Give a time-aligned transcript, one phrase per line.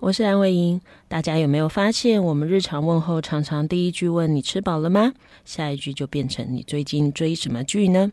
[0.00, 5.12] 我是蓝伟莹，大家有没有发现，我们日常问候常常第一句问你吃饱了吗？
[5.44, 8.12] 下一句就变成你最近追什么剧呢？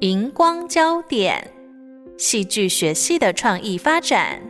[0.00, 1.48] 荧光焦点，
[2.18, 4.42] 戏剧学系的创意发展。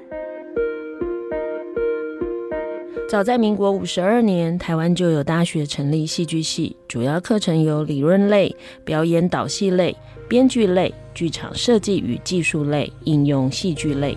[3.08, 8.54] 早在民国五十二年，台湾就有大学成立戏剧系，主要课程有理论类、
[8.84, 9.96] 表演导戏类、
[10.28, 14.14] 编剧类、剧场设计与技术类、应用戏剧类。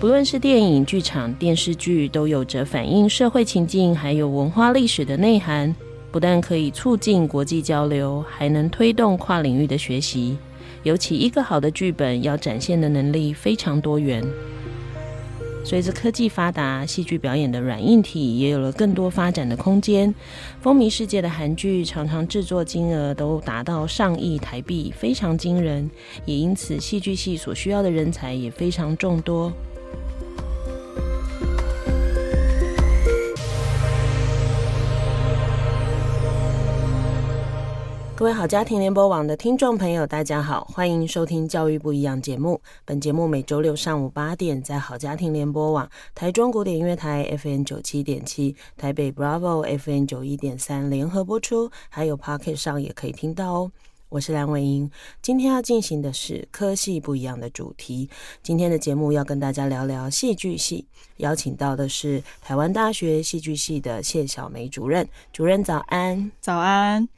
[0.00, 5.74] 不论是电影、剧场、电视剧，都有着反映社会情境还有文化历史的内涵。
[6.10, 10.38] 不但可以促进国际交流，还能推动跨领域的学习。
[10.82, 14.24] 尤其一个好的剧本要展现的能力非常多元。
[15.64, 20.12] 随着科技发达，戏剧表演的软硬体也有了更多发展的空间。
[20.60, 25.88] 风靡世界的韩剧常常制作金额都达到上亿台币，非常惊人。
[26.26, 29.52] 也因此，戏剧系所需要的人才也非常众多。
[38.22, 42.60] 各位好家庭联播网的听众朋友，大家好，欢迎收听《教育不一样》节目。
[42.84, 53.72] 本节目每周六上午八点在好家庭联播网、台中古典音乐台 FM 九七点七、台北 Bravo FM 九一点三联合播出，还有 Pocket 上也可以听到哦。
[54.08, 54.88] 我是蓝伟英，
[55.20, 58.08] 今天要进行的是科系不一样的主题。
[58.40, 60.86] 今天的节目要跟大家聊聊戏剧系，
[61.16, 65.08] 邀请到的是台湾大学戏剧系的谢晓梅主任。
[65.32, 67.08] 主任早安，早安。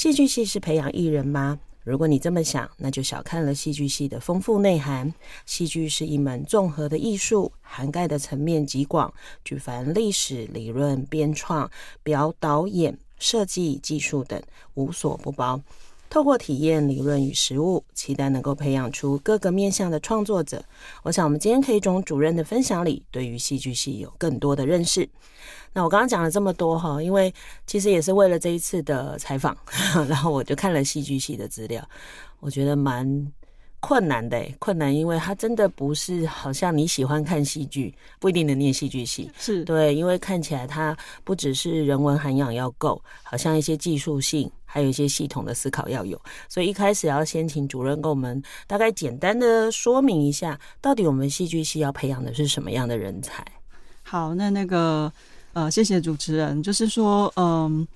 [0.00, 1.58] 戏剧系是培养艺人吗？
[1.84, 5.12] 如果你这么想，那就小看了戏剧系的丰富内涵。
[5.44, 9.12] 戏剧是一门综合的艺术，涵盖的层面极广，
[9.44, 11.70] 举凡历史、理论、编创、
[12.02, 15.60] 表导演、设计、技术等，无所不包。
[16.08, 20.64] 透过体验、理论与实务，期待能够培养出各个面向的创作者。
[21.02, 25.06] 我想，我们今天可以从主任的分享里，对于戏剧系有更多的认识。
[25.72, 27.32] 那我刚刚讲了这么多哈，因为
[27.66, 29.56] 其实也是为了这一次的采访，
[30.08, 31.86] 然后我就看了戏剧系的资料，
[32.40, 33.32] 我觉得蛮
[33.78, 39.64] 困难的，困难，因为它真的不是好像你喜欢看戏剧，不一定能念戏剧系，是。
[39.64, 40.94] 对，因为看起来它
[41.24, 53.42] 不只是人文涵养要够，好像一些技术性，还有一些系统的思考要有，所以一开始要先请主任跟我们大概简单的说明一下，到底我们戏剧系要培养的是什么样的人才？
[54.02, 55.10] 好，那那个
[55.52, 57.86] 呃，谢谢主持人，就是说，嗯、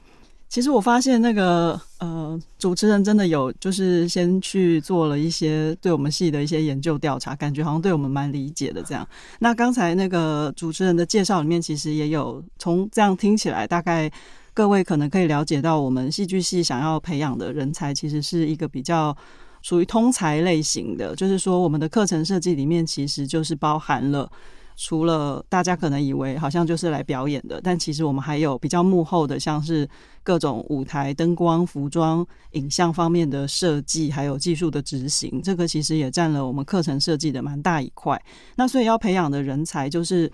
[0.49, 9.07] 其实我发现那个呃，主持人真的有就是先去做了一些对我们系的一些研究调查，感觉好像对我们蛮理解的这样。
[9.39, 14.11] 那刚才那个主持人的介绍里面，其实也有从这样听起来，大概
[14.53, 19.17] 各位可能可以了解到，我们戏剧系想要培养的人才，其实是一个比较
[19.63, 24.29] 属于通才类型的，就是说我们的课程设计里面其实就是包含了。
[24.77, 29.89] 除了大家可能以为好像就是来表演的，但其实我们还有比较幕后的，像是
[30.23, 38.21] 各种舞台灯光、服装、影像方面的设计，还有技术的执行，这个其实也占了我们课程设计的蛮大一块。
[38.57, 40.31] 那所以要培养的人才，就是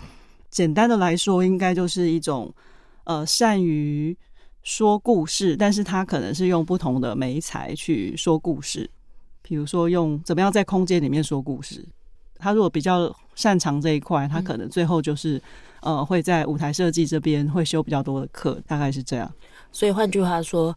[0.49, 2.53] 简单的来说，应该就是一种
[3.05, 4.17] 呃善于
[4.63, 8.89] 说故事，但是他可能是用不同的媒材去说故事，
[9.43, 11.87] 比如说用怎么样在空间里面说故事。
[12.43, 15.39] 他如果比较擅长这一块，他可能最后就是，
[15.81, 19.33] 嗯、呃，会在舞台设计这边会修比较多的课，大概是这样。
[19.73, 20.77] 所以换句话说。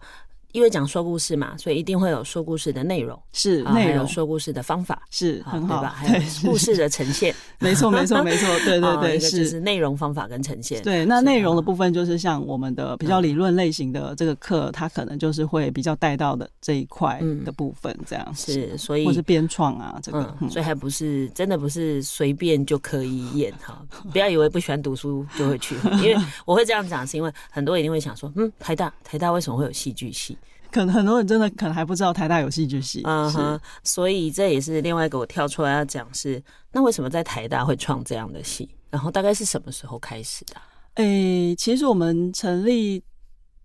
[0.53, 5.89] 因为讲说故事嘛，所以一定会有说故事的内容，是内容，说故事的方法是很好，对吧？
[5.89, 9.59] 还有故事的呈现， 没错，没错， 没错，对对对，是是。
[9.59, 10.81] 内容方法跟呈现。
[10.83, 23.83] 对，那内容的部分就是像我们的比较理论类型的这个课，它可能就是会比较带到的这一块的部分，这样是，所以或是编创啊，这个，所以还不是真的不是随便就可以演哈，
[24.13, 30.37] 不要以为不喜欢读书就会去，因为我会这样讲，是因为很多人一定会想说，嗯，台大台大为什么会有戏剧系？
[30.73, 38.67] 可能很多人真的可能还不知道台大有戏剧系，嗯哼，所以这也是另外一个我跳出来要讲是，那为什么在台大会创这样的戏？
[38.89, 40.55] 然后大概是什么时候开始的？
[40.95, 43.03] 诶、欸，其实我们成立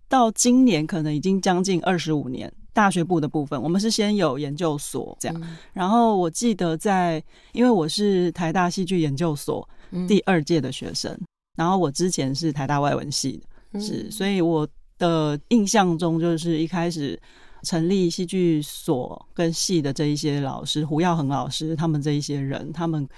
[0.07, 2.53] 到今年可能已经将近二十五年。
[2.71, 5.41] 大学部的部分，我们是先有研究所这样。
[5.73, 7.21] 然后我记得在，
[7.51, 9.67] 因为我是台大戏剧研究所
[10.07, 11.19] 第二届的学生，
[11.57, 14.65] 然后我之前是台大外文系的，是，所以我
[14.99, 17.19] 的印象中就是一开始
[17.63, 23.09] 成立戏剧所跟系的这一些老师，胡耀恒老师他们这一些人，他们。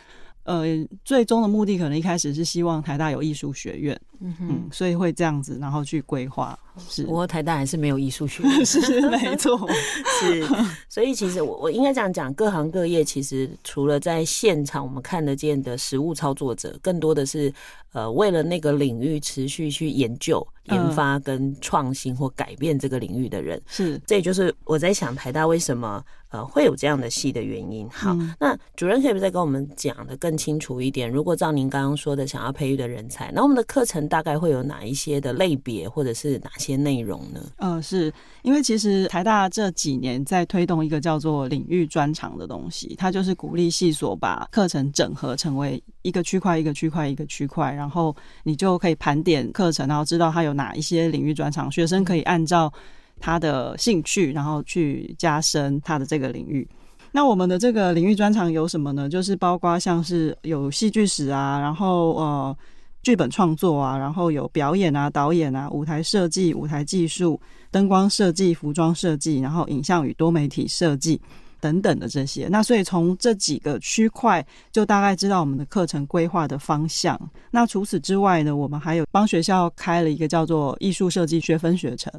[0.59, 6.57] 呃，最终的目的可能一开始是希望台大有艺术学院，嗯哼嗯，所以会这样子，然后去规划。
[6.87, 9.67] 是，不过台大还是没有艺术学院， 是没错，
[10.19, 10.45] 是。
[10.87, 17.53] 所以其实我我应该这样讲，各行各业其实除了在现场我们看得见的实物操作者，更多的是
[17.91, 23.61] 呃为了那个领域持续去研究、研发跟创新或改变这个领域的人。
[23.67, 26.03] 是，这也就是我在想台大为什么。
[26.31, 27.89] 呃，会有这样的系的原因。
[27.89, 31.11] 好，嗯、那主任可以不再跟我们讲的更清楚一点？
[31.11, 37.41] 如果照您刚刚说的，想要培育的人才，那我们的课程大概会有哪一些的类别，或者是哪些内容呢？
[37.57, 38.11] 呃，是
[38.43, 52.71] 因为其实台大这几年在推动一个叫做领域专长的东西，它就是鼓励系所把课程整合成为一个区块一个区块一个区块，然后你就可以盘点课程，然后知道它有哪一些领域专长，学生可以按照。
[53.21, 56.67] 他的兴趣，然后去加深他的这个领域。
[57.13, 59.07] 那我们的这个领域专长有什么呢？
[59.07, 62.57] 就是包括像是有戏剧史啊，然后呃
[63.03, 67.39] 剧本创作啊，然后有表演啊、导演啊、舞台设计、舞台技术、
[67.69, 71.21] 灯光设计、服装设计，然后影像与多媒体设计。
[71.61, 77.17] 等等的这些，那所以从这几个区块就大概知道我们的课程规划的方向。
[77.51, 82.11] 那除此之外呢，我们还有帮学校开了一个叫做艺术设计学分学程。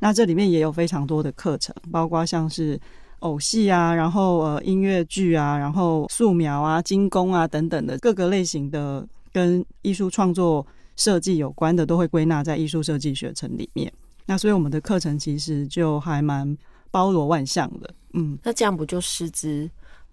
[0.00, 2.80] 那这里面也有非常多的课程，包括像是
[3.20, 10.66] 偶戏啊，然后呃音乐剧啊，然后素描啊、精工啊等等的各个类型的跟艺术创作
[10.96, 13.92] 设计有关的，都会归纳在艺术设计学程里面。
[14.24, 16.56] 那所以我们的课程其实就还蛮
[16.96, 17.94] 包罗万象的。
[18.14, 19.70] 嗯，那这样不就师资？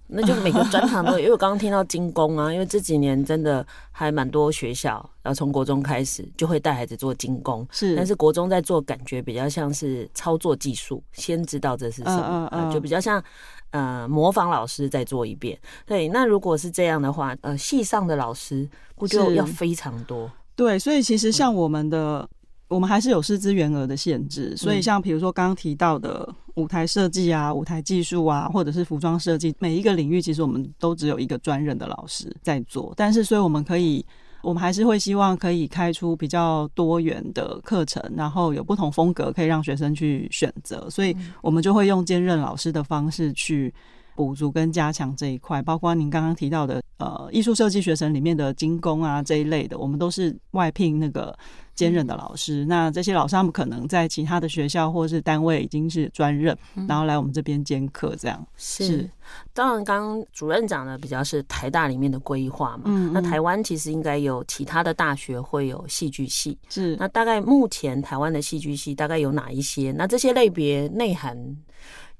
[0.07, 1.19] 那就每个专场都有。
[1.23, 7.65] 因为我刚刚听到精工啊，因为这几年真的还蛮多学校，然后从国中开始就会带孩子做精工。
[7.71, 13.23] 是，但是国中在做，感觉比较像是操作技术，先知道这是什么，呃呃、就比较像
[13.71, 15.57] 呃模仿老师再做一遍。
[15.85, 20.29] 对，那如果是这样的话，呃，系上的老师不就要非常多？
[20.53, 22.27] 对，所以其实像我们的。
[22.69, 32.91] 嗯我们还是有师资员额的限制，所以像比如说刚刚提到的舞台设计啊、舞台技术啊，或者是服装设计，每一个领域其实我们都只有一个专任的老师在做。
[32.97, 34.03] 但是，所以我们可以，
[34.41, 40.89] 我们还是会希望可以开出比较多元的课程，然后有不同风格可以让学生去选择。
[40.89, 43.71] 所以我们就会用兼任老师的方式去
[44.15, 51.37] 补足跟加强这一块，包括您刚刚提到的呃艺术设计学生里面的精工啊这一类的，我们都是外聘那个。
[51.75, 58.85] 兼任的老师，那这些老师他们可能在其他的学校或是单位已经是专任，嗯、然后来我们这边兼课，这样是。
[58.85, 59.09] 是
[59.53, 66.95] 当然，刚刚主任讲的比较是台大里面的规划嘛，嗯嗯，那台湾其实应该有其他的大学会有戏剧系，是。
[66.97, 69.91] 那大概目前台湾的戏剧系大概有哪一些？
[69.93, 71.35] 那这些类别内涵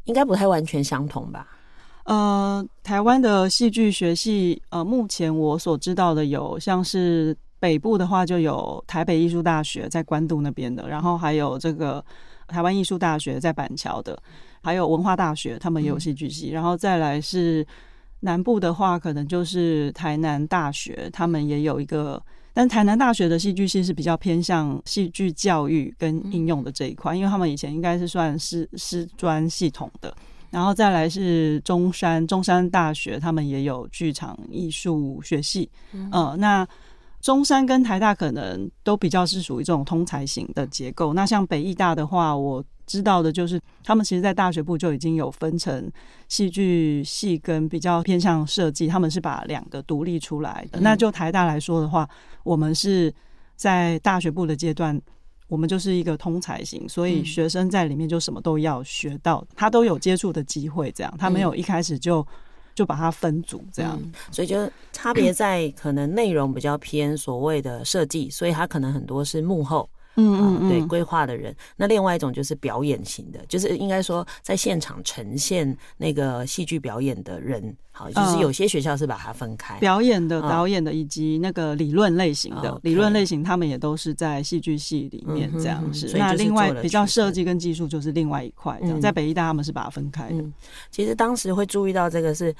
[0.06, 1.48] 应该不太完全相同吧？
[2.06, 7.38] 呃，台湾的戏剧学系，呃，目前我所知道的有像是。
[7.64, 12.04] 北部的话就有台北艺术大学在关渡那边的，然后还有这个
[12.46, 14.22] 台湾艺术大学在板桥的，
[14.62, 17.66] 还有文化大学他们也有戏剧系，然后再来是
[18.20, 22.22] 南部的话，可能就是台南大学他们也有一个，
[22.54, 30.14] 但台南大学的戏剧系是比较偏向戏剧教育跟应用的这一块，因为他们以前应该是算师师专系统的，
[30.50, 36.68] 然后再来是中山中山大学他们也有剧场艺术学系，嗯，呃，那。
[37.24, 41.14] 中山跟台大可能都比较是属于这种通才型的结构。
[41.14, 45.90] 那像北艺大的话，我知道的就是他们其实，在大学部就已经有分成
[46.28, 50.82] 戏剧系跟比较偏向设计，他们是把两个独立出来的。
[50.82, 52.06] 那就台大来说的话，
[52.44, 53.12] 我们是
[53.56, 55.02] 在大学部的阶段，
[55.48, 60.92] 我们就是一个通才型，所以学生在里面就什么都要学到，他都有接触的机会。
[60.92, 62.28] 这样，他没有一开始就。
[62.76, 64.00] 就把它分组这样，
[64.32, 69.90] 所以就差别在可能内容比较偏所谓的设计，所以它可能很多是幕后。
[70.16, 71.56] 嗯嗯，嗯对，规划的人。
[71.76, 77.76] 那另外一种就是表演型的，就是应该说在现场呈现那个戏剧表演的人。
[77.96, 86.12] 好，就是有些学校是把它分开，呃、表演的、导演的以及那个理论类型的、哦、理论类型，他们也都是在戏剧系里面这样子。
[86.18, 90.38] 那另外比较设计跟技术就是另外一块，在北艺大他们是把它分开的。
[90.38, 90.52] 嗯、
[90.90, 92.54] 其实当时会注意到这个是。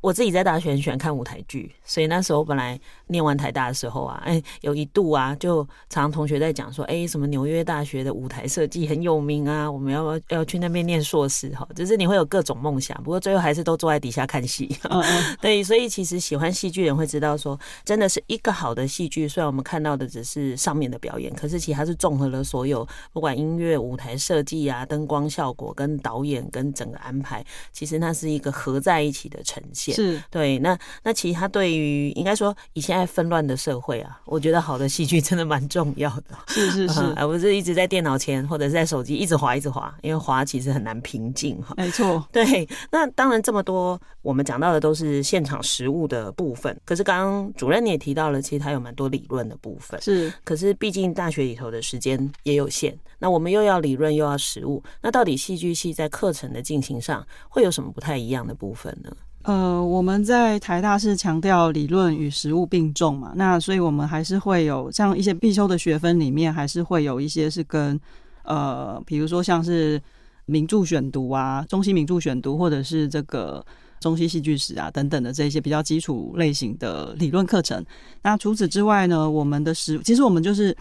[0.00, 2.78] 我自己在大学很喜欢看舞台剧，所以那时候本来
[3.08, 14.68] 念完台大的时候啊，哎，有一度啊，就常常同学在讲说，哎，什么纽约大学的舞台设计很有名啊，我们要不要要去那边念硕士哈，就是你会有各种梦想，不过最后还是都坐在底下看戏。
[14.84, 29.87] 嗯嗯 对，所以其实喜欢戏剧人会知道说，真的是一个好的戏剧，虽然我们看到的只是上面的表演，可是其实它是综合了所有，不管音乐、舞台设计啊、灯光效果跟导演跟整个安排，其实那是一个合在一起的呈现。
[29.94, 36.36] 是对，那那其实他对于应该说以现在纷乱的社会啊，我觉得好的戏剧真的蛮重要的。
[36.48, 41.74] 是是是， 而不是一直在电脑前或者是在手机一直滑一直滑，因为滑其实很难平静哈。
[41.76, 42.68] 没错，对。
[42.90, 50.00] 那当然这么多我们讲到的都是现场实物的部分，可是刚刚主任你也提到了，其实他有蛮多理论的部分。
[50.00, 59.10] 是，可是毕竟大学里头的时间也有限，那我们又要理论又要实物，那到底戏剧系在课程的进行上会有什么不太一样的部分呢？
[59.48, 67.98] 呃，我们在台大是强调理论与实务并重嘛，那所以我们还是会有像一些必修的学分里面，还是会有一些是跟
[68.42, 69.98] 呃，比如说像是
[70.44, 73.64] 名著选读啊、中西名著选读，或者是这个
[74.00, 77.82] 中西戏剧史啊等等的这些比较基础类型的理论课程。
[78.20, 80.76] 那除此之外呢，我们的实其实我们就是。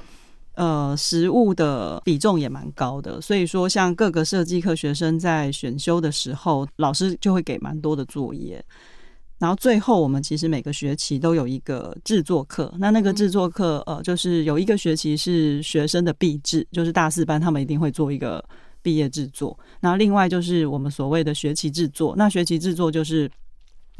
[0.58, 8.64] 呃，实物的比重也蛮高的，所以说像各个设计课学生在选修的时候，老师就会给蛮多的作业。
[9.38, 18.44] 然后最后我们其实每个学期都有一个制作课，那那个制作课呃，就是有一个学期是学生的毕制，就是大四班他们一定会做一个
[18.82, 19.56] 毕业制作。
[19.80, 23.30] 然后另外就是我们所谓的学期制作，那学期制作就是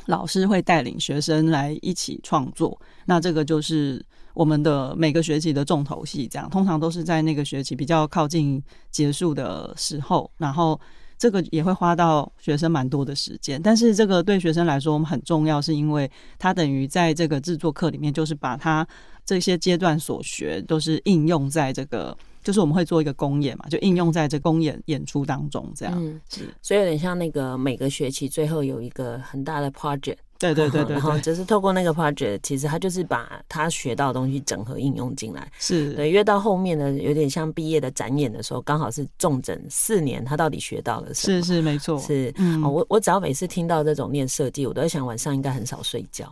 [0.08, 4.04] 老师会带领学生来一起创作，那这个就是。
[4.38, 10.80] 我们的每个学期的重头戏，这样通常都是在那个学期比较靠近结束的时候，然后
[11.18, 13.60] 这个也会花到学生蛮多的时间。
[13.60, 18.88] 但是这个对学生来说，我们很重要，是因为他等于在这个制作课里面，就是把他
[19.26, 25.96] 这些阶段所学都是应用在这个，就是我们会做一个公演嘛，就应用在这公演演出当中，这样。
[25.98, 30.18] 嗯，是，所以有点像那个每个学期最后有一个很大的 project。
[30.40, 35.52] 对对对 对，然后就是透过那个 project，其实他就是把他学到的东西整合应用进来。
[35.60, 41.42] 是对，越到后面呢，有点像毕业的展演的时候，刚好是重整四年，他到底学到了什么？
[41.42, 42.34] 是是没错，是。
[42.38, 46.32] 嗯，我我只要每次听到这种念设计，我都在想晚上应该很少睡觉。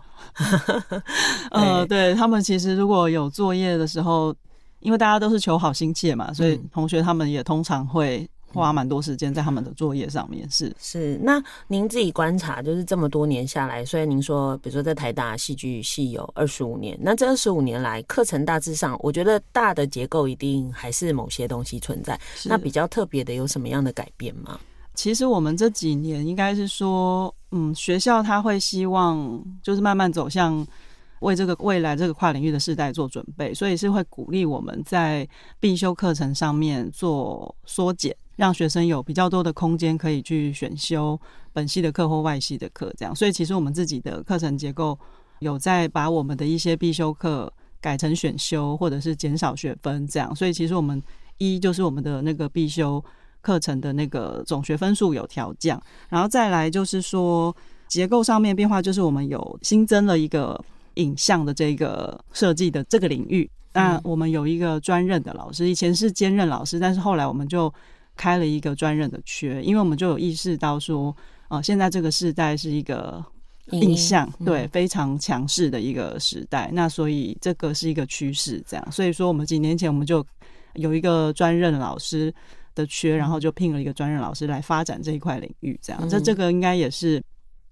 [1.51, 4.35] 呃，对他们其实如果有作业的时候，
[4.79, 8.27] 因为大家都是求好心切嘛，所以同学他们也通常会。
[8.55, 11.19] 花蛮多时间在他们的作业上面，是是。
[11.21, 22.19] 那您自己观察，就是这么多年下来，虽然您说，比如说在台大戏剧系有二十五年，那这二十五年来课程大致上，我觉得大的结构一定还是某些东西存在。
[22.45, 24.59] 那比较特别的有什么样的改变吗？
[24.93, 30.65] 其实我们这几年应该是说，嗯，学校他会希望就是慢慢走向
[31.19, 35.27] 为这个未来这个跨领域的世代做准备，所以是会鼓励我们在
[35.59, 38.15] 必修课程上面做缩减。
[38.35, 41.19] 让学生有比较多的空间可以去选修
[41.53, 43.15] 本系的课或外系的课，这样。
[43.15, 44.97] 所以其实我们自己的课程结构
[45.39, 50.35] 有在把我们的一些必修课改成选修，或者是减少学分这样。
[50.35, 51.01] 所以其实我们
[51.37, 53.03] 一就是我们的那个必修
[53.41, 57.55] 课程的那个总学分数有调降，然后再来就是说
[57.87, 60.61] 结构上面变化，就是我们有新增了一个
[60.95, 63.49] 影像的这个设计的这个领域。
[63.71, 67.73] 那我们有一个专任的老师，以前是兼任老师，但是后来我们就。
[68.15, 71.15] 开了一个专任的缺，因为我们就有意识到说，
[71.49, 73.23] 呃，现在这个时代是一个
[73.71, 76.69] 印象，嗯、对，非常强势的一个时代。
[76.73, 78.91] 那所以这个是一个趋势，这样。
[78.91, 80.25] 所以说，我们几年前我们就
[80.75, 82.33] 有一个专任老师
[82.73, 86.09] 的缺，然后就聘了一个专任老师来发展这一块领域，这样。
[86.09, 87.21] 这这个应该也是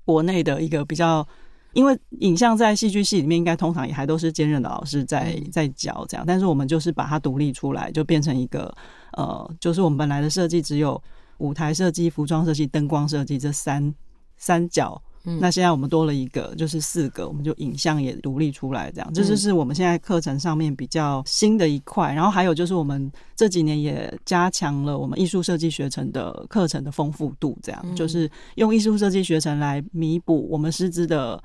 [0.04, 1.26] 国内的一个比较，
[1.74, 8.76] 因为影像在戏剧系里面应该通常也还都是兼任的老师在在教这样，但是我们就是把它独立出来，就变成一个。
[9.14, 11.02] 呃，就是我们本来的设计只有
[11.38, 13.94] 舞台设计、服装设计、灯光设计这三
[14.38, 22.14] 三角，嗯，那现在我们多了一个，就是四个，我们就影像也独立出来，这样，这就是我们现在课程上面比较新的一块。
[22.14, 31.42] 然后还有就是我们这几年也加强了我们艺术设计学程的课程的丰富度，这样，就是用艺术设计学程来弥补我们师资的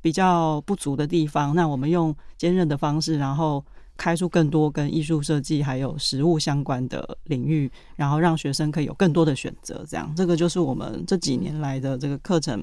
[0.00, 1.54] 比较不足的地方。
[1.54, 3.64] 那我们用兼任的方式，然后。
[3.96, 9.84] 开出更多跟艺术设计还有实物相关的领域，然后让学生可以有更多的选择。
[9.88, 12.62] 这样，这个就是我们这几年来的这个课程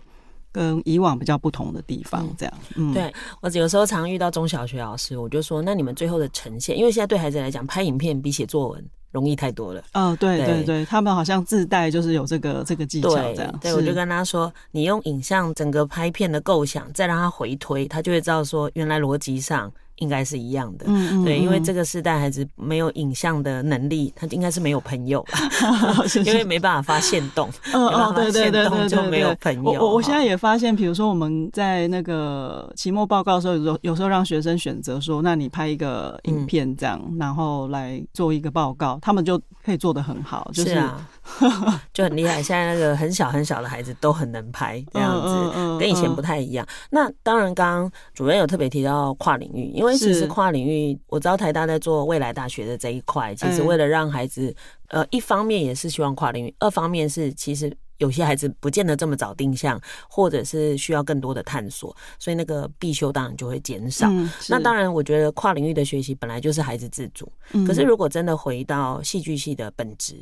[0.52, 2.28] 跟以往比较不同的地方。
[2.38, 9.82] 这样，嗯，对，我有时候常遇到中小学老师，我就说，那你们最后的呈现，因为现在对孩子来讲，拍影片比写作文容易太多了。
[9.94, 13.52] 哦，对对对，对，他们好像自带就是有这个这个技巧这样。
[13.62, 19.72] 对，对我就跟他说，你用影像整个拍片的构想，再让他回推，他就会知道说，原来逻辑上。
[20.02, 25.40] 应该是一样的，嗯嗯，对，因为这个世代孩子没有影像的能力，他应该是没有朋友吧，
[26.26, 29.54] 因为没办法发现动，嗯嗯，对对对对，就没有朋。
[29.64, 29.72] 友。
[29.74, 30.22] 我我现在。
[30.22, 41.06] 也发现，比如说我们在那个期末报告的时候，有时候有时候让学生选择说，那你拍一个影片这样，嗯，然后来做一个报告，他们就可以做的很好，就是，是啊。
[41.94, 46.66] 就很厉害，现在那个很小很小的孩子都很能拍，这样子跟以前不太一样。
[46.90, 54.54] 那当然，刚刚主任有特别提到跨领域，因为其实跨领域，我知道台大在做未来大学的这一块，其实为了让孩子，
[54.90, 57.72] 呃，一方面也是希望跨领域，二方面是其实。
[58.02, 59.80] 有些孩子不见得这么早定向，
[60.10, 64.08] 或者是需要更多的探索，所以那个必修当然就会减少。
[64.10, 67.32] 嗯、那当然，我觉得跨领域的学习本来就是孩子自主。
[67.54, 70.16] 嗯、可是如果真的回到戏剧系的本质，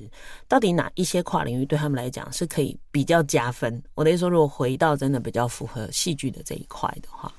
[0.45, 3.81] 到底哪一些跨领域对他们来讲是可以比较加分？
[3.95, 7.31] 我的意思说，如果回到真的比较符合戏剧的这一块的话，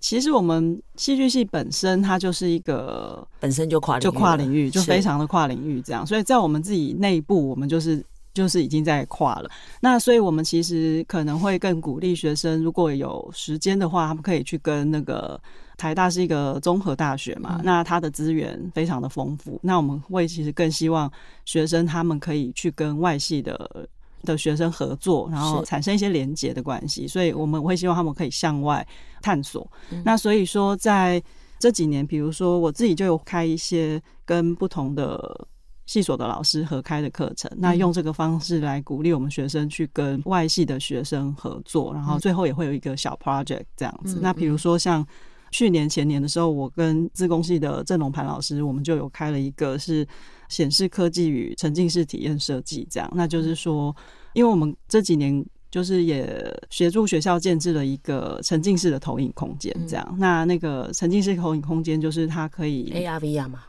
[0.00, 6.04] 其实我们戏剧系本身它就是一个本身就跨就跨领域，就非常的跨领域这样。
[6.04, 8.04] 所以在我们自己内部，我们就是。
[8.36, 9.50] 就是已经在跨了，
[9.80, 15.40] 那所以我们其实可能会更鼓励学生，如果有时间的话，他们可以去跟那个
[15.78, 19.58] 台大是一个综合大学嘛，嗯、那它的资源非常的丰富。
[19.62, 21.10] 那我们会其实更希望
[21.46, 23.88] 学生他们可以去跟外系的
[24.24, 27.08] 的学生合作，然后产生一些连结的关系。
[27.08, 28.86] 所以我们会希望他们可以向外
[29.22, 29.66] 探索。
[29.90, 31.22] 嗯、那所以说在
[31.58, 35.48] 这几年，比如说我自己就有开一些跟不同的。
[35.86, 44.18] 系所的老师合开的课程，那用这个方式来鼓励我们学生去跟外系的学生合作，然后最后也会有一个小 project 这样子。
[44.20, 45.06] 那比如说像
[45.52, 50.06] 去年前年的时候，我跟自工系的郑龙盘老师，我们就有开了一个是
[50.48, 53.08] 显示科技与沉浸式体验设计这样。
[53.14, 53.94] 那就是说，
[54.34, 60.16] 因为我们这几年就是也协助学校建制了一个沉浸式的投影空间这样。
[60.18, 63.60] 那那个沉浸式投影空间就是它可以 AR VR 嘛。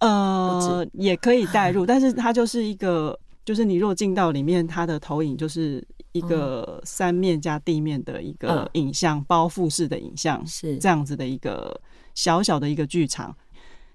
[0.00, 10.78] 呃，也可以带入， 但是它就是一个，就是你若进到里面，它的投影就是一个三面加地面的一个影像包覆式的影像，是。
[10.78, 11.80] 这样子的一个
[12.14, 13.34] 小小的一个剧场，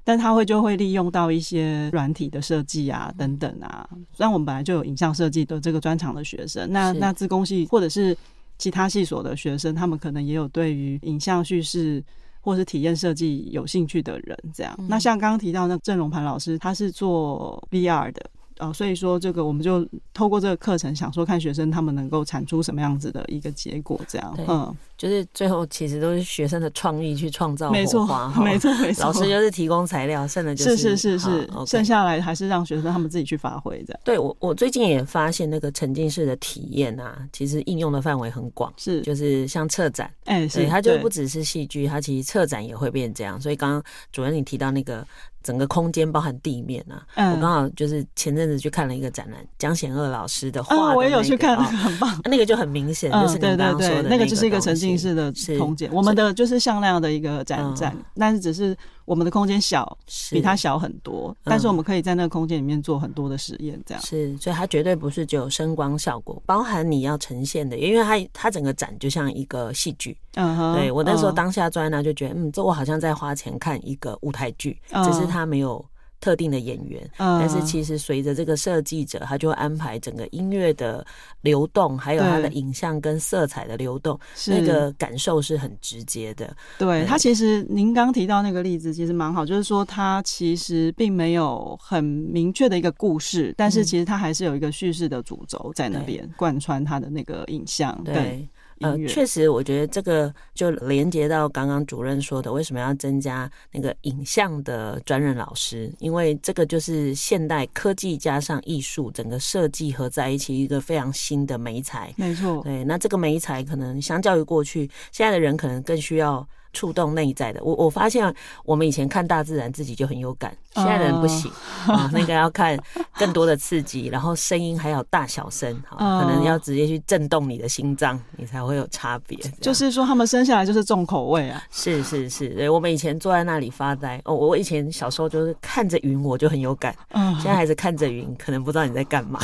[0.03, 3.87] 但它会就会利用到一些软体的设计啊等等啊。
[4.11, 8.15] 虽然我们本来就有影像设计的这个专长的学生，那那自工系或者是
[8.57, 12.03] 其他系所的学生，他们可能也有对于影像叙事。
[12.43, 14.77] 或是体验设计有兴趣的人，这样。
[14.89, 18.21] 那像刚刚提到那郑荣盘老师，他是做 VR 的。
[18.59, 28.05] 哦，所以说这个我们就透过这个课程，想说看学生他们能够产出什么样子的一个结果，这样，嗯，就是最后其实都是学生的创意去创造没错，
[28.43, 33.99] 没 错没错，老师就是提供材料，剩的就是是是是是，剩下来还是让学生他们自己去发挥这样。
[34.03, 43.41] 对我我最近也发现那个沉浸式的体验啊，其实应用的范围很广，是就是像策展，哎，是它就不只是戏剧，它其实策展也会变这样。
[43.41, 45.05] 所以刚刚主任你提到那个。
[45.43, 58.75] 整个空间包含地面啊，嗯、我刚好就是前阵子去看了一个展览，江贤二老师的画、那个，嗯，我也有去看，那个很棒，那个就很明显，就是对对对，那个就是一个沉浸式的空间，我们的就是像那样的一个展展，嗯、但是只是。
[59.05, 59.97] 我们的空间小，
[60.31, 64.03] 比它小很多，嗯、但是我们可以在那个空间里面做很多的实验，这样。
[64.03, 75.83] 是，所以它绝对不是只有声光效果，包含你要呈现的，因为它它整个展就像一个戏剧，嗯哼，对我那时候当下坐在那就觉得，嗯，这我好像在花钱看一个舞台剧，嗯、只是它没有。
[76.23, 81.05] 特定的演员，嗯、但是其实随着这个设计者，他就会安排整个音乐的
[81.41, 86.55] 流动，还有他的影像跟色彩的流动，那个感受是很直接的。
[86.79, 98.01] 对，对他其实您刚提到那个例子其实蛮好，就是说他其实并没有很明确的一个故事，但是其实他还是有一个叙事的主轴在那边贯穿他的那个影像。
[98.05, 98.13] 对。
[98.13, 98.49] 对
[98.83, 105.91] 呃，确实，我觉得这个就连接到刚刚主任说的，为什么要增加那个影像的专任老师？
[105.99, 112.13] 因为这个就是现代科技加上艺术，整个设计合在一起，一个非常新的美材。
[112.17, 116.47] 没错，对，那这个美材可能相较于过去，现在的人可能更需要。
[116.73, 118.33] 触动内在的，我我发现
[118.65, 121.49] 我们以前看大自然自己就很有感，现在的人不行。
[121.87, 122.77] 啊， 那个要看
[123.17, 129.37] 更多的刺激，然后声音还有大小声，可能要直接去震动你的心脏，你才会有差别。
[129.61, 139.39] 就是说他们生下来就是重口味啊，是是是，对，我们以前坐在那里发呆，哦，我以前小时候就是看着云我就很有感，现在还是看着云，可能不知道你在干嘛，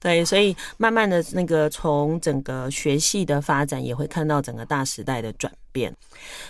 [0.00, 5.94] 对，所以慢慢的那个从整个学系的发展也会看到整个大时代的转变。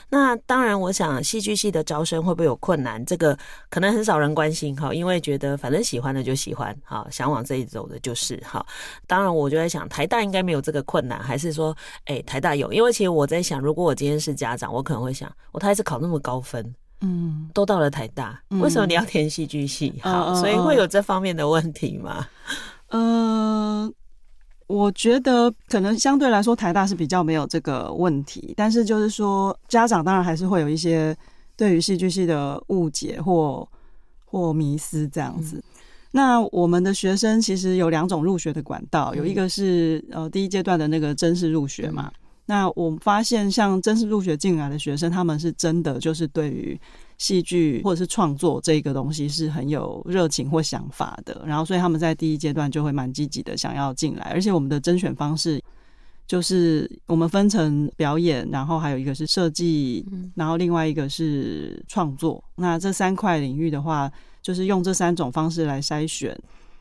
[0.08, 3.04] 那当然，我想戏剧系的招生会不会有困难？
[3.04, 3.36] 这个
[3.68, 8.64] 可能很少人关心哈，因为觉得反正喜欢的就喜欢，哈，想往这里走的就是哈。
[9.08, 12.72] 当然，我就在想，台大应该没有这个困难，还是说，哎，台大有？
[12.72, 20.00] 因为其实我在想，如果我今天是家长，我可能会想，我他还是考那么高分，嗯，都到了台大，为什么你要填戏剧系？
[20.04, 22.28] 嗯、好，所以会有这方面的问题吗？
[22.90, 23.92] 嗯。
[24.66, 31.16] 我觉得可能相对来说，台大是比较没有这个问题，但是就是说，家长当然还是会有一些
[31.56, 33.68] 对于戏剧系的误解或
[34.24, 35.56] 或迷思这样子。
[35.56, 35.62] 嗯、
[36.10, 42.10] 那我们的学生其实有两种入学的管道，有一个是呃第一阶段的那个甄试入学嘛。
[42.14, 46.78] 嗯、那我们发现，像甄试入学进来的学生，他们是真的就是对于。
[47.18, 55.62] 戏剧或者是创作这个东西是很有热情或想法的，然后所以他们在第一阶段就会蛮积极的想要进来，而且我们的甄选方式
[56.26, 62.42] 就是我们分成表演，然后还有一个是设计，然后另外一个是创作。
[62.56, 64.10] 那这三块领域的话，
[64.42, 66.38] 就是用这三种方式来筛选，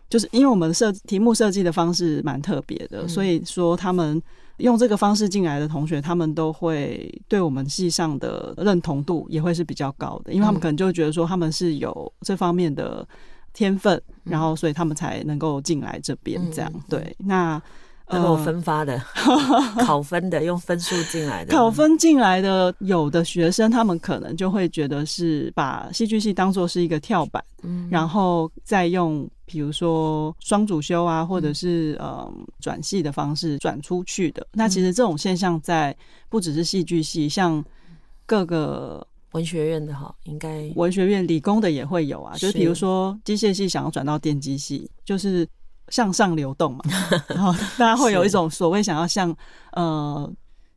[0.10, 4.22] 就是因为我们设题目设计的方式蛮特别的，所以说他们。
[4.58, 13.08] 用这个方式进来的同学，他们都会对我们系上的认同度也会是比较高的，因为他们可能就会觉得说他们是有这方面的
[13.54, 16.72] 天分，嗯、然后所以他们才能够进来这边这样。
[16.74, 17.62] 嗯、对，那。
[18.08, 19.02] 然后分发的、
[19.84, 21.52] 考分的，用分数进来的。
[21.52, 34.46] 考分进来的有的学生，他们可能就会觉得是把戏剧系当做是一个跳板，嗯，然后再用比如说双主修啊，或者是呃转系的方式转出去的。
[34.54, 35.96] 那其实这种现象在
[36.30, 37.64] 不只是戏剧系，像
[38.28, 42.38] 各个文学院的哈，应该文学院理工的也会有啊。
[42.38, 45.48] 就是比如说机械系想要转到电机系，就是。
[45.90, 46.84] 向上流动嘛，
[47.30, 49.36] 然后大家会有一种所谓想要向
[49.74, 50.32] 呃，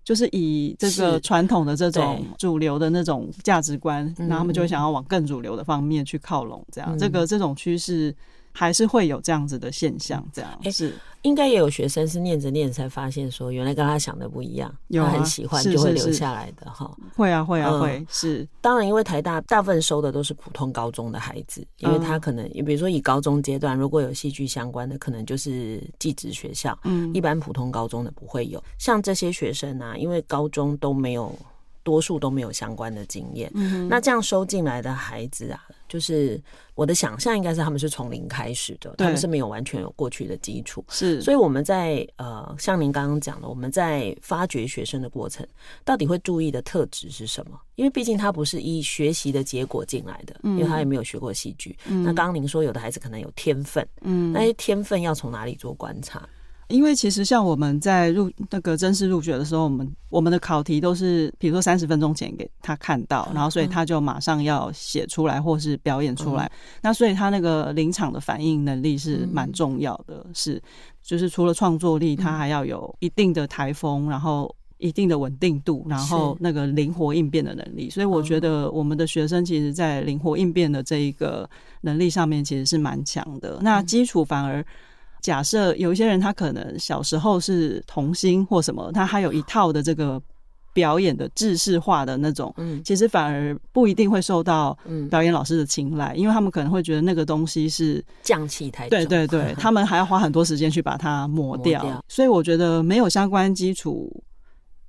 [0.05, 8.15] 就是以这个传统的这种主流的那种价值观，然后他们就会想要往更主流的方面去靠拢，这样、嗯、这个这种趋势。
[8.59, 10.93] 还是会有这样子的现象，这样是
[11.23, 16.93] 应该也有学生是念着念着才发现说，原来跟他想的不一样，有、啊、他很喜欢就会留下来的哈。
[17.15, 18.45] 会啊会啊会是。
[18.61, 28.61] 当然，因为台大大部分收的都是普通高中的孩子，因为他可能，比如说以高中阶段如果有戏剧相关的，可能就是寄职学校，嗯，一般普通高中的不会有。
[28.77, 31.33] 像这些学生啊，因为高中都没有。
[31.89, 36.39] 多数都没有相关的经验，嗯、那这样收进来的孩子啊，就是
[36.75, 45.47] 我的想象应该是他们是从零开始的，他们是没有完全有过去的基础，是，所以我们在呃，像您刚刚讲的，我们在发掘学生的过程，
[45.83, 47.59] 到底会注意的特质是什么？
[47.77, 51.75] 因为毕竟他不是以学习的结果进来的，嗯、因为他也没有学过戏剧。
[51.87, 56.29] 嗯、那刚刚您说有的孩子可能有天分，嗯，那些天分要从哪里做观察？
[56.69, 66.45] 因为其实像我们在入那个甄试入学的时候，我们我们的考题都是，比如说三十分钟前给他看到，然后所以他就马上要写出来或是表演出来。
[66.45, 66.51] 嗯、
[66.83, 70.63] 那所以他那个临场的反应能力是蛮重要的，嗯、是
[71.03, 77.89] 就是除了创作力，他还要有一定的台风，然后一定的稳定度，然后那个灵活应变的能力。
[77.89, 81.49] 所以我觉得我们的学生其实在灵活应变的这一个
[81.81, 83.59] 能力上面其实是蛮强的。
[83.63, 84.63] 那基础反而。
[85.21, 90.21] 假设有一些人，他可能小时候是童星或什么，他还有一套的这个
[90.73, 94.77] 表演的制式化的那种，嗯，其实反而不一定会受到
[95.11, 102.05] 表演老师的青睐，因为他们可能会觉得那个东西是匠气太重，对对 对，他们还要花很多时间去把它磨掉，磨掉。
[102.09, 104.23] 所以我觉得没有相关基础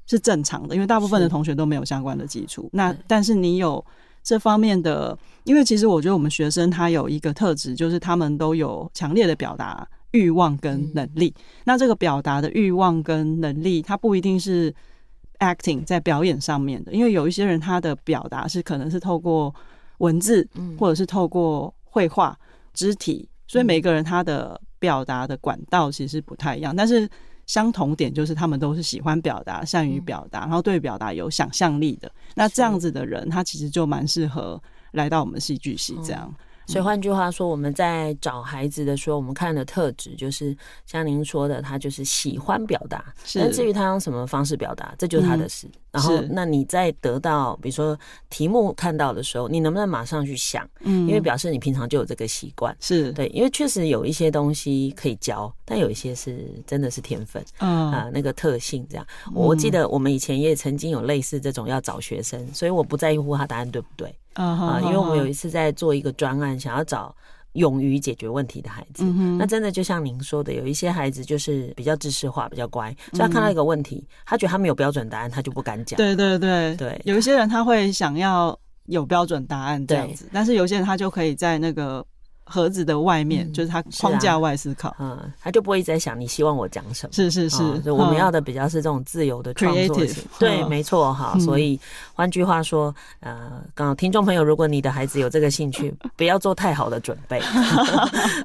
[0.06, 2.70] 是正常的，因为大部分的同学都没有相关的基础。
[2.72, 3.84] 那但是你有
[4.22, 14.74] 这方面的，因为其实我觉得我们学生他有一个特质，就是他们都有强烈的表达欲望跟能力，嗯、那这个表达的欲望跟能力，它不一定是
[15.40, 19.54] acting 在表演上面的，因为有一些人他的表达是可能是透过
[20.00, 22.38] 文字，或者是透过绘画、
[22.74, 27.08] 肢体，所以每个人他的表达的管道其实不太一样，但是
[27.46, 32.12] 相同点就是他们都是喜欢表达、善于表达，然后对表达有想象力的。
[32.36, 36.34] 那这样子的人，他其实就蛮适合来到我们戏剧系这样。
[36.70, 40.56] 所以换句话说，我们在找孩子的时候，我们看的特质就是
[40.86, 43.04] 像您说的，他就是喜欢表达。
[43.26, 43.40] 是。
[43.40, 45.66] 但至于他用什么方式表达，这就是他的事。
[45.66, 47.98] 嗯、然后，那你在得到比如说
[48.30, 50.68] 题目看到的时候，你能不能马上去想？
[50.82, 51.08] 嗯。
[51.08, 52.76] 因为表示你平常就有这个习惯。
[52.80, 53.12] 是。
[53.14, 57.44] 对，因为确实有一些东西可以教，但有一些是真的是天分。
[57.60, 57.92] 嗯。
[57.92, 59.06] 啊，那个特性这样。
[59.34, 64.14] 我记得我们以前也曾经有类似这种要找学生，所以我不在乎他答案对不对。
[64.34, 67.14] 啊，因为我们有一次在做一个专案，想要找
[67.54, 69.04] 勇于解决问题的孩子。
[69.04, 75.98] 嗯那真的就像您说的，有一些孩子就是比较知识化，比较乖，所以他看到一个问题，他觉得他没有标准答案，他就不敢讲。
[75.98, 82.06] 对对对对有一些人他会想要有标准答案这样子，但是有些人他就可以在那个。
[82.50, 89.98] 盒子的外面，嗯、就是他框架外思考，啊、嗯，他就不会一直在想你希望我讲什么，是是是，嗯、所以我们要的比较是这种自由的创作
[90.40, 91.38] 对，嗯、没错哈。
[91.40, 91.80] 所以
[92.14, 97.40] 换句话说，呃，刚好听众朋友，如果你的孩子有这个兴趣， 不要做太好的准备，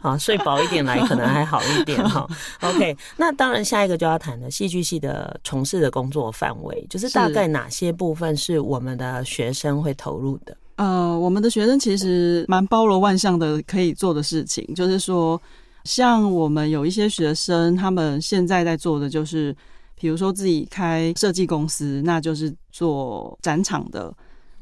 [0.03, 2.29] 啊， 睡饱一点来可能还好一点哈。
[2.61, 10.57] OK，那当然下一个就要谈的戏剧系的从事的工作范围，就是大概哪些部分是我们的学生会投入的。
[10.77, 15.41] 呃，我们的学生其实蛮包罗万象的，可以做的事情，就是说，
[15.85, 19.55] 像我们有一些学生，他们现在在做的就是，
[19.95, 24.13] 比如说自己开设计公司，那就是做展场的。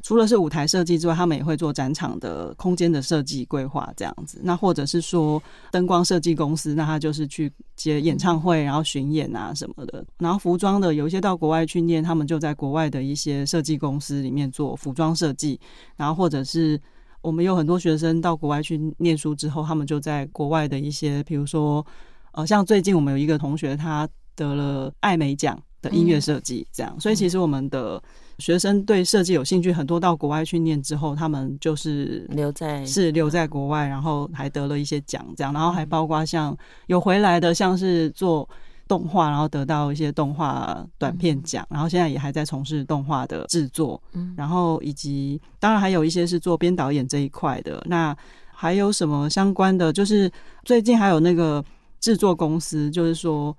[0.03, 4.41] 除了是舞台设计之外，他们也会做展场的空间的设计规划这样子。
[4.43, 10.05] 那或者是说灯光设计公司，那他就是去接演唱会，然后巡演啊什么的。
[10.19, 15.61] 然后服装的有一些到国外去念，他们就在国外的一些设计公司里面做服装设计。
[15.97, 16.81] 然后或者是
[17.21, 21.87] 我们有很多学生到国外去念书之后，他们就在国外的一些，比如说
[22.33, 26.99] 呃，像最近我们有一个同学他得了艾美奖的音乐设计，这样。
[26.99, 28.03] 所以其实我们的。
[28.39, 38.49] 学生对设计有兴趣，很多到国外去念之后，他们就是留在是留在国外，然后还得了一些奖，这样，然后还包括像有回来的，像是做
[38.89, 48.17] 动画，然后得到一些动画短片奖，然后现在也还在从事动画的制作，嗯，然后以及当然还有一些是做编导演这一块的，那
[48.51, 49.93] 还有什么相关的？
[49.93, 50.31] 就是
[50.65, 51.65] 最近还有那个
[52.01, 53.57] 制作公司，就是说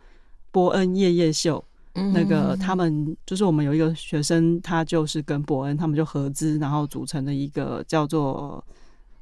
[0.52, 1.64] 波恩夜夜秀。
[1.94, 8.64] 那个他们就是我们有一个学生，他就是跟伯恩他们就合资，然后组成了一个叫做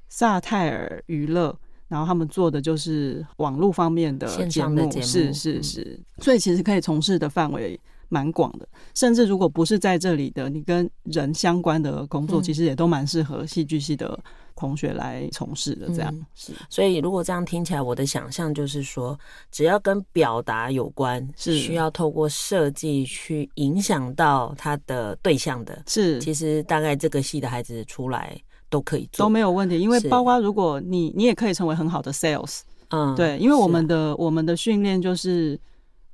[0.07, 1.53] 萨泰尔娱乐，
[1.87, 5.05] 然后他们做的就是网络方面的节目，节目。
[5.05, 14.17] 是是是，所以其实可以从事的范围蛮广的，甚至如果不是在这里的，你跟人相关的工作，其实也都蛮适合戏剧系的。
[14.61, 19.19] 同学来从事的这样，嗯、是，所以如果这样听起来，我的想象就是说，
[19.51, 21.57] 只要跟表达有关，是。
[21.57, 35.59] 需要透过设计去影响到他的对象的，是，其实大概这个系的孩子出来都可以做，都没有问题，因为包括如果你你也可以成为很好的 sales，嗯，对，因为我们的我们的训练就是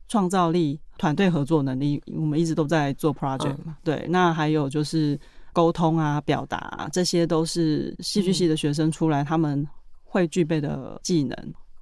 [0.08, 5.20] 创造力、团队合作能力，我们一直都在做 project 嘛，嗯、对，那还有就是。
[5.58, 9.68] 沟通啊，表达啊，这些都是戏剧系的学生出来他们
[10.04, 11.36] 会具备的技能，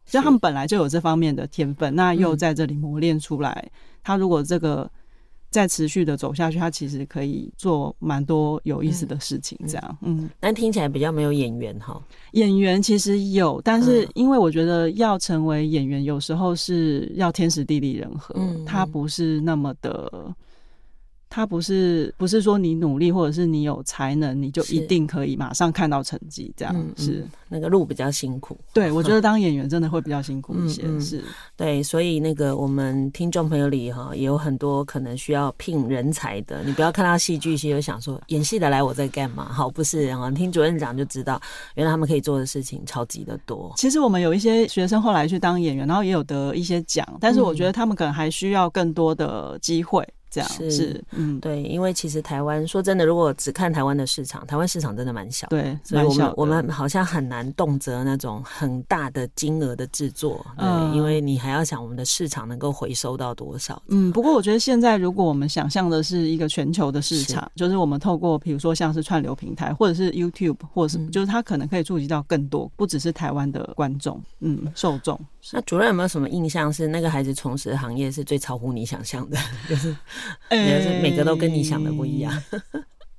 [0.05, 3.69] 所以他们本来就有这方面的天分，那又在这里磨练出来。
[4.01, 4.89] 他如果这个
[5.49, 9.59] 再持续的走下去，他其实可以做蛮多有意思的事情。
[9.67, 12.01] 这样，嗯，但听起来比较没有演员哈。
[12.31, 18.33] 演员其实有，但是因为我觉得要成为演员，有时候是要天时地利人和，
[18.65, 20.33] 他不是那么的。
[21.36, 28.58] 他不是不是说你努力或者是你有才能，你就一定可以马上看到成绩，这样是、那个路比较辛苦。
[28.71, 30.84] 对，我觉得 当演员真的会比较辛苦一些。
[31.02, 31.21] 是
[31.58, 39.52] 对，所以那个我们听众朋友里哈也有很多可能需要聘人才的，你不要看到戏剧系就想说演戏的来我在干嘛？
[39.52, 41.38] 好，不是，然后听主任讲就知道，
[41.76, 43.74] 原来他们可以做的事情超级的多。
[43.76, 50.08] 其实我们有一些学生后来去当演员，然后也有得一些奖，但是我觉得他们可能还需要更多的机会。
[50.29, 63.81] 这样是，是嗯，对，因为其实台湾说真的，如果只看台湾的市场，台湾市场真的蛮小，对，所以我们我们好像很难动辄那种很大的金额的制作，对，嗯、因为你还要想我们的市场能够回收到多少。
[63.88, 75.19] 嗯，不过我觉得现在如果我们想象的是一个全球的市场，是就是我们透过比如说像是串流平台，或者是 YouTube，或者是就是它可能可以触及到更多，不只是台湾的观众，嗯，受众。
[75.53, 79.38] 那主任有没有什么印象是那个孩子从事的行业是最超乎你想象的？
[79.69, 79.95] 就是。
[80.51, 82.62] 也是每个都跟你想的不一样，欸，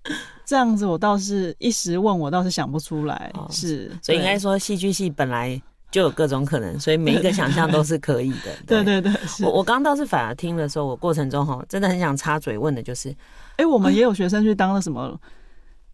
[0.45, 8.53] 这样子我倒是一时问我倒是想不出来，哦，是，所以应该说戏剧系本来就有各种可能，所以每一个想象都是可以的。
[8.67, 15.19] 对对对，我我刚倒是反而听的时候，我过程中哈真的很想插嘴问的就是，哎，欸，我们也有学生去当了什么？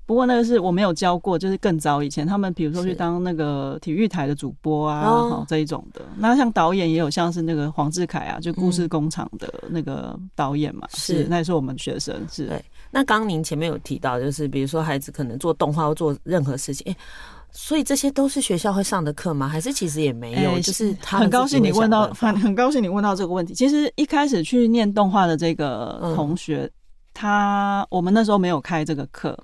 [0.04, 6.02] 不过那个是我没有教过，就是更早以前，他们比如说去当那个体育台的主播啊，哦，这一种的。
[6.16, 12.14] 那像导演也有，像是那个黄志凯啊，就故事工厂的那个导演嘛，嗯、是，那也是我们学生。
[12.30, 12.46] 是。
[12.46, 12.62] 对。
[12.90, 16.96] 那刚刚您前面有提到，就是比如说孩子可能做动画或做任何事情，哎，
[17.52, 19.48] 所以这些都是学校会上的课吗？
[19.48, 20.50] 还是其实也没有？
[20.50, 23.54] 欸、就是他很高兴你问到，很很高兴你问到这个问题。
[23.54, 26.70] 其实一开始去念动画的这个同学，嗯、
[27.14, 29.38] 他我们那时候没有开这个课。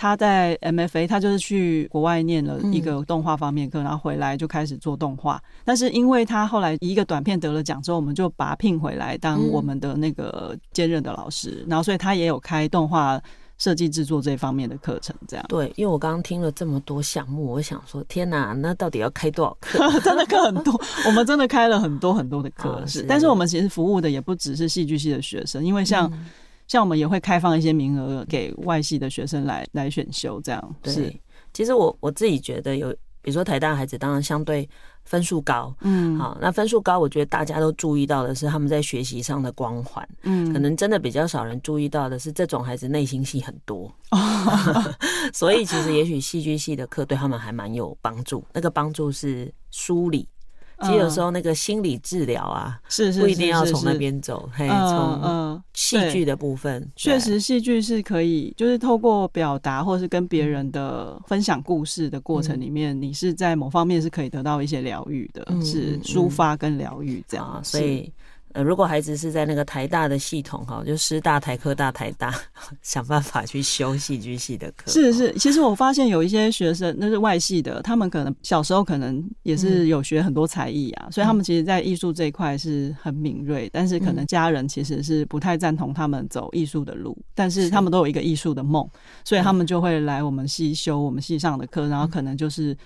[0.00, 5.38] 他在 MFA，他就是去国外念了一个动画方面课，嗯、然后回来就开始做动画。
[5.62, 13.20] 但是因为他后来一个短片得了奖之后，我们就把他聘回来当我们的那个兼任的老师，嗯、然后所以他也有开动画
[13.58, 15.14] 设计制作这方面的课程。
[15.28, 19.86] 这样对，因为我刚刚听了这么多项目，我想说，天哪，那到底要开多少课？
[20.00, 22.70] 真的课很多，我们真的开了很多很多的课。
[22.70, 26.10] 哦、 是，但是我们其实服务的也不只是戏剧系的学生，因为像。
[26.70, 30.76] 嗯像我们也会开放一些名额给外系的学生来来选修，这样。
[30.80, 31.20] 对，是
[31.52, 34.68] 其实我我自己觉得有，比如说台大孩子，当然相对
[35.04, 44.94] 分数高，嗯，好，那分数高，我觉得大家都注意到的是他们在学习上的光环，嗯，可能真的比较少人注意到的是这种孩子内心戏很多，哦、
[45.34, 50.28] 所以其实也许戏剧系的课对他们还蛮有帮助，那个帮助是梳理。
[50.82, 68.12] 其实有时候那个心理治疗啊，是是不一定要从那边走，嘿，从嗯戏剧的部分，确实戏剧是可以，就是透过表达或是跟别人的分享故事的过程里面，你是在某方面是可以得到一些疗愈的，是抒发跟疗愈这样，所以。
[68.52, 72.34] 呃，如果孩子是在那个台大的系统哈，就师大、台科大、台大，
[72.82, 74.90] 想办法去修戏剧系的课。
[74.90, 83.66] 是是，其实我发现有一些学生那是外系的，他们可能小时候可能也是有学很多才艺啊，嗯、所以他们其实，在艺术这一块是很敏锐。
[83.66, 88.88] 嗯、但是可能家人其实是不太赞同他们走艺术的路，但是他们都有一个艺术的梦，
[89.24, 92.76] 所以他们就会来我们系修我们系上的课，然后可能就是。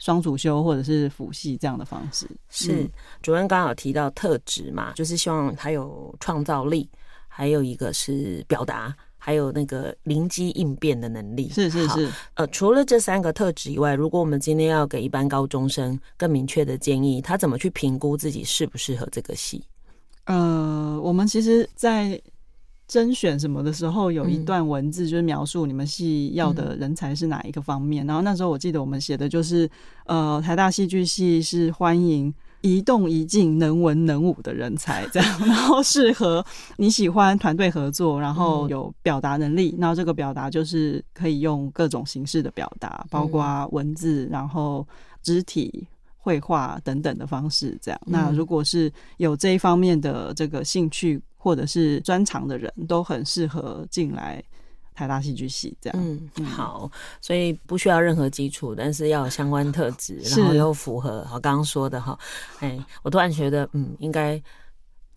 [0.00, 2.90] 双主修或者是辅系这样的方式是
[3.22, 6.90] 主任刚好提到特质嘛，就是希望他有创造力，
[7.28, 11.50] 还有一个是表达，还有那个灵机应变的能力。
[11.50, 12.10] 是是是。
[12.34, 19.62] 呃，除了这三个特质以外，如果我们今天要给一般高中生更明确的建议，他怎么去评估自己适不适合这个系？
[20.24, 22.20] 呃，我们其实，在。
[22.90, 28.04] 甄选什么的时候，有一段文字就是描述你们系要的人才是哪一个方面。
[28.04, 29.70] 嗯、然后那时候我记得我们写的就是，
[30.06, 36.44] 呃，台大戏剧系是欢迎一动一静、能文能武的人才，这样，然后适合
[36.78, 39.76] 你喜欢团队合作，然后有表达能力。
[39.78, 44.84] 然后这个表达就是可以用各种形式的表达，包括文字，然后
[45.22, 45.86] 肢体、
[46.18, 48.00] 绘画等等的方式，这样。
[48.04, 51.22] 那如果是有这一方面的这个兴趣。
[51.40, 54.40] 或者是专长的人都很适合进来
[54.94, 55.98] 台大戏剧系这样。
[55.98, 56.88] 嗯，好，
[57.20, 62.16] 所以不需要任何基础，但是要有相关特质，然后又符合我刚刚说的哈。
[62.58, 64.40] 哎，我突然觉得，嗯，应该。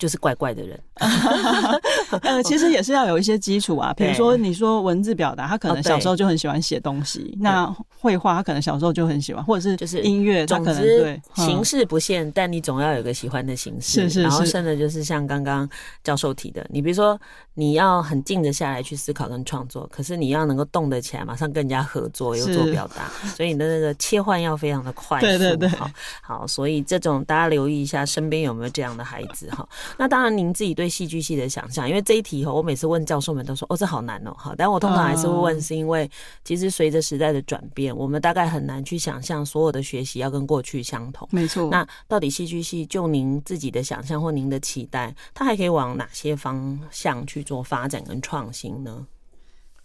[0.04, 0.78] 就是怪怪的人，
[2.24, 3.94] 呃，其实也是要有一些基础啊。
[3.94, 14.02] 比如说，你说文字表达，他可能小时候就很喜欢写东西；那绘画，他可能小时候就很喜欢，或者是就是音乐，他可能对形式不限，但你总要有个喜欢的形式。
[14.02, 14.22] 是是是。
[14.24, 15.70] 然后剩的就是像刚刚
[16.04, 17.18] 教授提的，你比如说
[17.54, 25.26] 你要很静得下来去思考跟创作，可是你要能够动得起来，马上跟人家合作又做表达，所以你的那个切换要非常的快速。
[25.26, 25.70] 对对对。
[25.70, 25.90] 好，
[26.22, 29.66] 好，所以这种大家留意一下，身边有没有这样的孩子哈。
[29.98, 34.54] 那当然，您自己对戏剧系的想象，因为这一题哈，我每次问教授们都说，哦，这好难哦，好。
[34.56, 36.10] 但我通常还是会问，是因为
[36.44, 41.28] 其实随着时代的转变，我们大概很难去想象所有的学习要跟过去相同。
[41.32, 41.70] 没错。
[41.70, 49.06] 那到底戏剧系就您自己的想象或您的期待，它还可以往哪些方向去做发展跟创新呢？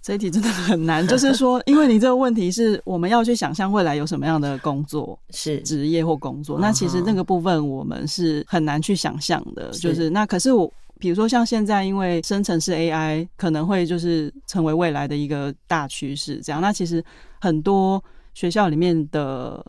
[0.00, 9.70] 这一题真的很难，就是说，因为你这个问题是我们要去想象未来有什么样的工作 是职业或工作，那其实那个部分我们是很难去想象的。
[9.72, 17.04] 就是那可是我，比如说像现在，因为生成式 AI 可能会就是成为未来的一个大趋势，这样，那其实
[17.40, 18.02] 很多
[18.34, 19.64] 学校里面的。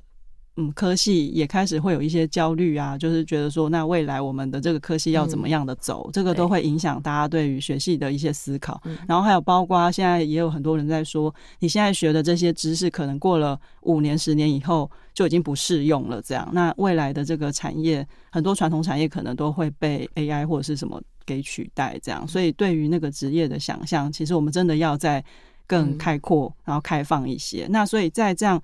[0.59, 8.81] 嗯，科系也开始会有一些焦虑啊，就是觉得说，那未来我们的这个科系要怎么样的走，嗯、这个都会影响大家对于学系的一些思考。
[8.83, 16.21] 嗯、然后还有包括现在也有很多人在说，你现在学的这些知识，可能过了五年、十年以后就已经不适用了。
[16.21, 21.97] 这样，那未来的这个产业，很多传统产业可能都会被 AI 或者是什么给取代。
[22.03, 25.23] 这样，所以对于那个职业的想象，其实我们真的要再
[25.65, 27.65] 更开阔，然后开放一些。
[27.67, 28.61] 嗯、那所以在这样。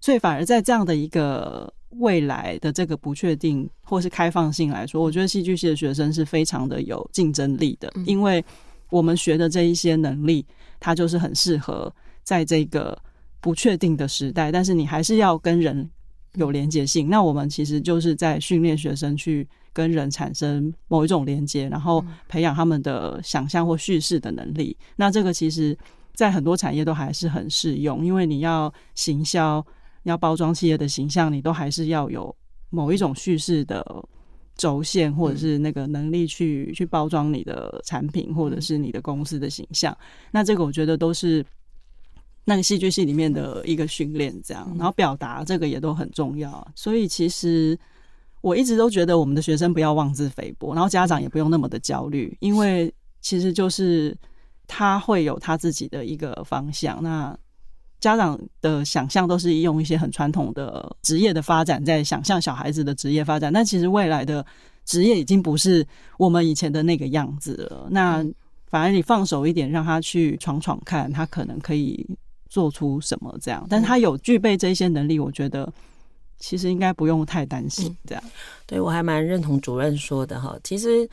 [0.00, 8.44] 所以，反而在这样的一个未来的这个不确定或是开放性来说，我觉得戏剧系的学生是非常的有竞争力的，因为
[8.90, 10.44] 我们学的这一些能力，
[10.78, 12.96] 它就是很适合在这个
[13.40, 15.88] 不确定的时代，但是你还是要跟人
[16.34, 17.08] 有连接性。
[17.08, 24.76] 那我们其实就是在训练学生去跟人产生某一种连接，然后培养他们的想象或叙事的能力。
[24.94, 25.76] 那这个其实，
[26.14, 29.64] 在很多产业都还是很适用，因为你要行销。
[30.06, 32.34] 要包装企业的形象，你都还是要有
[32.70, 33.84] 某一种叙事的
[34.56, 39.96] 轴线，或者是那个能力去去包装你的产品，或者是你的公司的形象。
[40.30, 41.44] 那这个我觉得都是
[42.44, 46.66] 那个戏剧系里面的一个训练，这样，然后表达这个也都很重要。
[46.74, 47.76] 所以其实
[48.42, 54.16] 我一直都觉得我们的学生不要妄自菲薄，然后家长也不用那么的焦虑，因为其实就是
[54.68, 57.02] 他会有他自己的一个方向。
[57.02, 57.36] 那
[58.06, 64.46] 家长的想象都是用一些很传统的职业的发展在想象小孩子的职业发展，但其实未来的
[64.84, 65.84] 职业已经不是
[66.16, 67.88] 我们以前的那个样子了。
[67.90, 68.24] 那
[68.68, 72.06] 反而你放手一点，让他去闯闯看，他可能可以
[72.48, 73.66] 做出什么这样。
[73.68, 75.68] 但是他有具备这些能力，我觉得
[76.38, 78.22] 其实应该不用太担心这样。
[78.24, 78.30] 嗯、
[78.68, 81.10] 对，我还蛮认同主任说的哈，其实。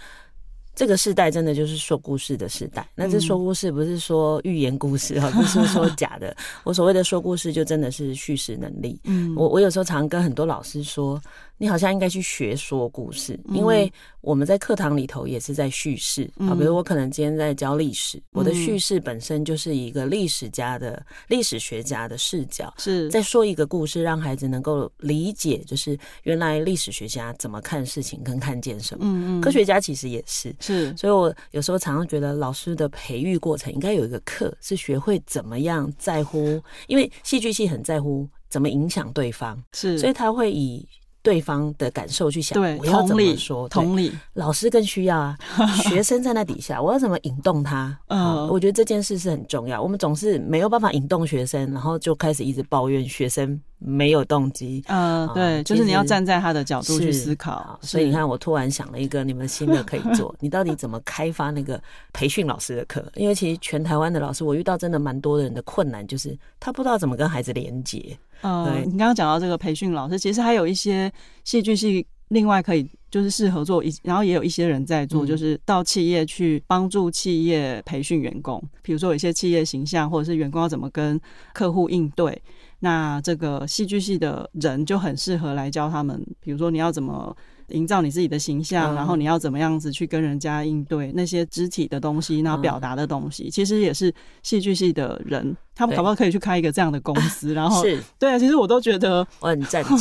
[0.76, 2.88] 这个时代真的就是说故事的时代。
[2.95, 6.36] 那这说故事不是说寓言故事哈， 不是说假的。
[6.63, 8.99] 我所谓的说故事，就真的是叙事能力。
[9.03, 11.21] 嗯，我我有时候常跟很多老师说。
[11.58, 16.54] 你好像应该去学说故事，因为我们在课堂里头也是在叙事啊。
[16.54, 29.06] 比如我可能今天在教历史，我的叙事本身就是一个历史家的历史学家的视角，是在说一个故事，让孩子能够理解，就是原来历史学家怎么看事情跟看见什么。
[29.06, 40.86] 嗯嗯，科学家其实也是是，所以我有时候常常觉得老师的培育过程应该有一个课是学会怎么样在乎，因为戏剧系很在乎怎么影响对方，是，所以他会以。
[41.24, 43.67] 对方的感受去想，对，我要怎么说？
[43.69, 45.38] 同理，老师更需要啊。
[45.82, 47.97] 学生在那底下，我要怎么引动他？
[48.07, 49.82] 嗯，我觉得这件事是很重要。
[49.82, 54.84] 我们总是没有办法引动学生，然后就开始一直抱怨学生没有动机。
[54.88, 57.80] 嗯，对，就是你要站在他的角度去思考。
[57.82, 63.01] 所以你看，我突然想了一个你们新的可以做， 你到底怎么开发那个培训老师的课？
[63.15, 68.17] 因为其实全台湾的老师，我遇到真的蛮多人的困难，就是他不知道怎么跟孩子连接。
[68.43, 71.11] 呃，你刚刚讲到这个培训老师，其实还有一些
[71.43, 81.19] 戏剧系另外可以就是适合做一，然后也有一些人在做，就是到企业去帮助企业培训员工，比如说有一些企业形象或者是员工要怎么跟
[81.53, 82.39] 客户应对，
[82.79, 87.35] 那这个戏剧系的人就很适合来教他们，比如说你要怎么。
[87.69, 94.13] 营造你自己的形象，然后你要怎么样子去跟人家应对那些肢体的东西，然后表达的东西，其实也是
[94.43, 97.53] 戏剧系的人，他们可不可以去开一个这样的公司？
[97.55, 99.97] 然后是对啊，其实我都觉得我很赞成。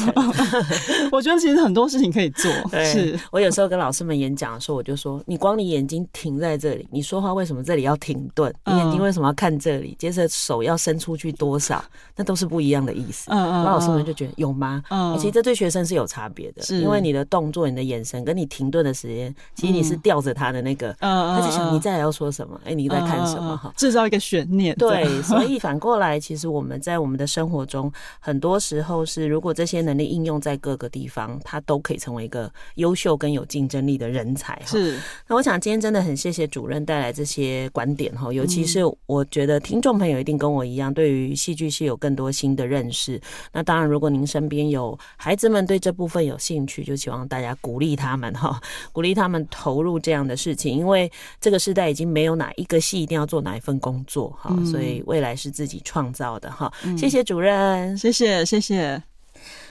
[1.11, 2.51] 我觉得其实很多事情可以做。
[2.85, 8.53] 是我有时候跟老师们演讲的时候，我就说：你光你眼睛停在这里，你说话为什么这里要停顿？
[8.67, 9.97] 你眼睛为什么要看这里？
[9.99, 11.83] 接着手要伸出去多少？
[12.17, 13.31] 那都是不一样的意思。
[13.31, 14.83] 嗯嗯，老师们就觉得有吗？
[14.91, 17.63] 嗯，其实这对学生是有差别的，因为你的动作。
[17.63, 22.61] 你的眼神跟你停顿的时间，其实你是吊着他的那个，嗯、他就想你再来要说什么？
[22.65, 23.57] 哎、嗯，你在看什么？
[23.57, 24.75] 哈、嗯，制造一个悬念。
[24.75, 27.89] 对，所以反过来，其实我们在我们的生活中，
[28.19, 34.61] 很多时候是，如果这些能力应用在各个地方，它都可以成为一个优秀跟有竞争力的人才。
[34.67, 34.99] 是。
[35.29, 43.21] 那我想今天真的很谢谢主任带来这些观点哈，尤其是我觉得听众朋友一定跟我一样，对于戏剧系有更多新的认识。
[43.53, 47.53] 那当然，如果您身边有孩子们对这部分有兴趣，就希望大家。
[47.61, 48.61] 鼓励他们哈，
[48.93, 51.09] 鼓励他们投入这样的事情，因为
[51.39, 56.73] 这个时代已经没有哪一个系一定要做哪一份工作哈，嗯、所以未来是自己创造的哈。
[56.85, 59.03] 嗯、谢谢主任，谢谢谢谢。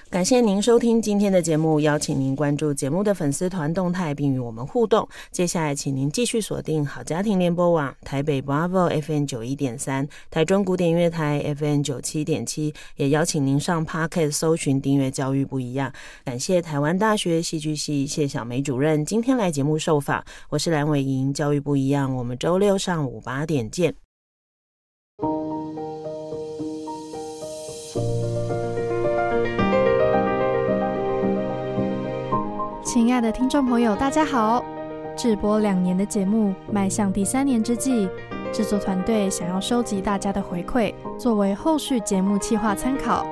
[0.09, 5.07] 感谢您收听今天的节目，邀请您关注节目的粉丝团动态，并与我们互动。
[5.31, 15.93] 接下来，请您继续锁定好家庭联播网台北 Bravo FM 九一点三、台中古典乐台 FM 九七点七，也邀请您上 Pocket 搜寻订阅教育不一样。
[16.25, 24.10] 感谢台湾大学戏剧系谢小梅主任今天来节目受访，我是蓝伟莹，教育不一样，我们周六上午八点见。
[32.93, 34.61] 亲爱的听众朋友，大家好！
[35.15, 38.09] 制播两年的节目迈向第三年之际，
[38.51, 43.25] 制作团队想要收集大家的回馈，作为后续节目企划参考，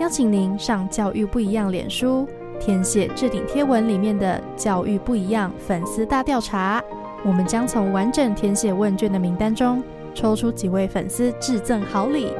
[0.00, 2.26] 邀请您上“教育不一样”脸书
[2.58, 6.82] 填写置顶贴文里面的“教育不一样”粉丝大调查，
[7.22, 9.82] 我们将从完整填写问卷的名单中
[10.14, 12.32] 抽出几位粉丝致赠好礼。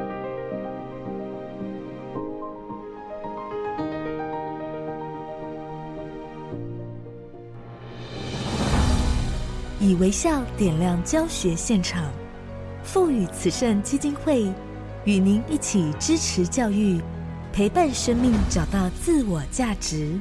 [9.86, 12.10] 以微笑点亮教学现场，
[12.82, 14.52] 富予慈善基金会
[15.04, 17.00] 与您一起支持教育，
[17.52, 20.18] 陪伴生命找到自我价值。